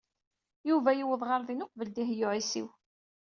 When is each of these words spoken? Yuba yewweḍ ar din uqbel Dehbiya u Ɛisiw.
Yuba 0.69 0.89
yewweḍ 0.93 1.21
ar 1.33 1.41
din 1.47 1.63
uqbel 1.65 1.89
Dehbiya 1.91 2.27
u 2.27 2.31
Ɛisiw. 2.35 2.67